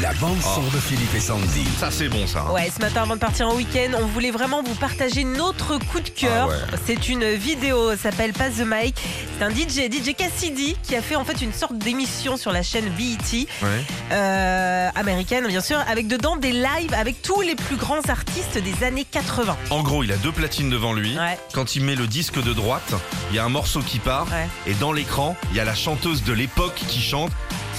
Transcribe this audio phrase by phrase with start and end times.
[0.00, 1.64] La bande son de Philippe et Sandy.
[1.78, 2.44] Ça, c'est bon, ça.
[2.48, 2.52] hein.
[2.52, 6.00] Ouais, ce matin avant de partir en week-end, on voulait vraiment vous partager notre coup
[6.00, 6.48] de cœur.
[6.50, 6.78] Ah ouais.
[6.86, 8.94] C'est une vidéo, ça s'appelle Pass the Mic.
[9.38, 12.62] C'est un DJ, DJ Cassidy, qui a fait en fait une sorte d'émission sur la
[12.62, 13.68] chaîne BET, Ouais.
[14.12, 18.84] euh, américaine bien sûr, avec dedans des lives avec tous les plus grands artistes des
[18.86, 19.56] années 80.
[19.70, 21.14] En gros, il a deux platines devant lui.
[21.18, 21.38] Ouais.
[21.52, 22.94] Quand il met le disque de droite,
[23.30, 24.26] il y a un morceau qui part.
[24.30, 24.48] Ouais.
[24.66, 27.32] Et dans l'écran, il y a la chanteuse de l'époque qui chante.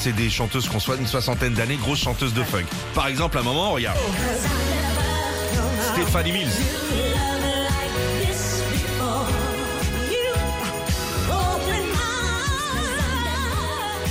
[0.04, 2.66] C'est des chanteuses qu'on soit une soixantaine d'années, grosses chanteuses de funk.
[2.96, 4.00] Par exemple, à un moment, regarde.
[5.94, 6.48] Stéphanie Mills.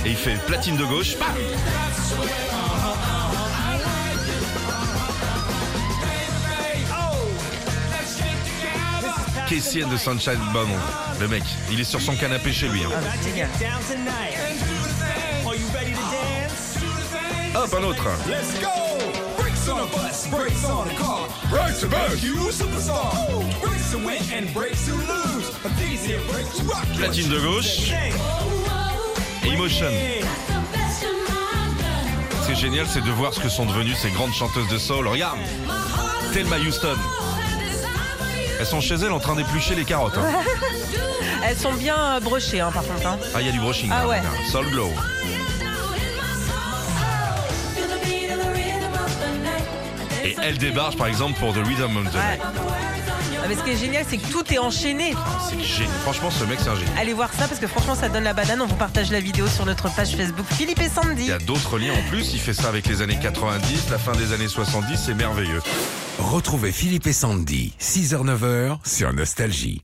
[0.05, 1.17] Et il fait platine de gauche.
[1.19, 1.27] Bam
[9.59, 10.39] The Sunshine.
[11.19, 12.83] Le mec, il est sur son canapé chez lui.
[12.85, 12.89] hein.
[12.95, 13.49] Ah, c'est génial.
[13.59, 14.37] down tonight.
[15.45, 16.77] Are you ready to dance?
[17.53, 18.07] Hop, un autre.
[18.29, 18.69] Let's go!
[19.37, 21.27] Brakes on a bus, brakes on a car.
[21.49, 23.11] Brakes to bus, you superstar.
[23.61, 25.49] Brakes to win and brakes to lose.
[25.61, 27.91] But these here brakes rock your Platine de gauche.
[29.43, 29.91] Emotion.
[32.41, 34.77] Ce qui est génial, c'est de voir ce que sont devenues ces grandes chanteuses de
[34.77, 35.07] soul.
[35.09, 35.39] Regarde,
[36.33, 36.95] Thelma Houston.
[38.61, 40.19] Elles sont chez elles en train d'éplucher les carottes.
[40.19, 40.43] hein.
[41.43, 43.07] Elles sont bien euh, brochées hein, par contre.
[43.07, 43.17] hein.
[43.33, 43.89] Ah, il y a du brushing.
[43.91, 44.19] Ah là, ouais.
[44.19, 44.35] regarde.
[44.51, 44.91] Soul Glow.
[50.23, 52.37] Et elle débarque par exemple pour The Rhythm of the Ouais.
[52.37, 52.41] Night.
[53.43, 55.15] Ah, mais ce qui est génial, c'est que tout est enchaîné.
[55.49, 55.93] C'est génial.
[56.03, 56.91] Franchement, ce mec, c'est un génie.
[56.99, 58.61] Allez voir ça parce que franchement, ça donne la banane.
[58.61, 61.23] On vous partage la vidéo sur notre page Facebook Philippe et Sandy.
[61.23, 62.33] Il y a d'autres liens en plus.
[62.33, 64.97] Il fait ça avec les années 90, la fin des années 70.
[65.05, 65.61] C'est merveilleux.
[66.19, 69.81] Retrouvez Philippe et Sandy, 6h-9h sur Nostalgie.